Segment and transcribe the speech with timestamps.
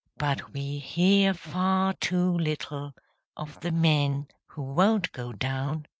[0.17, 2.95] But we hear far too little
[3.37, 5.85] Of the men who won't go down.